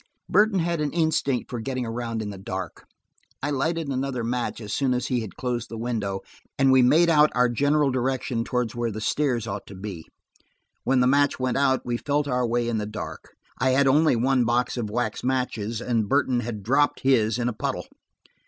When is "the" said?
2.31-2.37, 5.69-5.77, 8.89-8.99, 11.01-11.05, 12.79-12.87